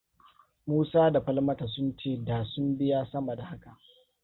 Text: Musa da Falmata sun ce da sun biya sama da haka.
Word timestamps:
Musa 0.67 1.11
da 1.11 1.21
Falmata 1.21 1.65
sun 1.67 1.95
ce 1.97 2.17
da 2.25 2.43
sun 2.45 2.77
biya 2.77 3.05
sama 3.11 3.35
da 3.35 3.45
haka. 3.45 3.77